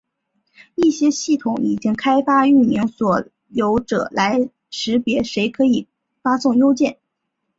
[0.73, 5.87] 一些系统已经开发域名所有者来识别谁可以
[6.23, 6.97] 发送邮件。